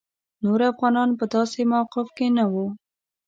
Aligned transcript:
نور 0.43 0.59
افغانان 0.71 1.09
په 1.19 1.25
داسې 1.35 1.59
موقف 1.71 2.07
کې 2.17 2.27
نه 2.37 2.45
وو. 2.51 2.65